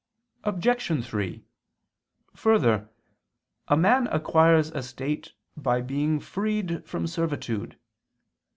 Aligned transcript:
Obj. 0.45 1.05
3: 1.05 1.43
Further, 2.33 2.89
a 3.67 3.77
man 3.77 4.07
acquires 4.07 4.71
a 4.71 4.81
state 4.81 5.33
by 5.55 5.81
being 5.81 6.19
freed 6.19 6.83
from 6.87 7.05
servitude. 7.05 7.77